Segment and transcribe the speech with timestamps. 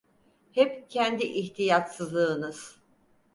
[0.51, 2.75] Hep kendi ihtiyatsızlığınız!